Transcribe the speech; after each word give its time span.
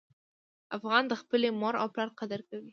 افغان 0.77 1.03
د 1.07 1.13
خپلې 1.21 1.47
مور 1.59 1.73
او 1.81 1.87
پلار 1.93 2.09
قدر 2.19 2.39
کوي. 2.49 2.69